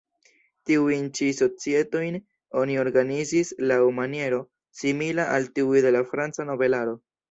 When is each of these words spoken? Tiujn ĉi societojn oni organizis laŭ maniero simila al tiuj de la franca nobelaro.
Tiujn 0.69 1.03
ĉi 1.19 1.27
societojn 1.39 2.17
oni 2.63 2.79
organizis 2.87 3.55
laŭ 3.69 3.81
maniero 4.01 4.43
simila 4.83 5.31
al 5.39 5.51
tiuj 5.57 5.89
de 5.89 5.97
la 6.01 6.07
franca 6.13 6.53
nobelaro. 6.55 7.03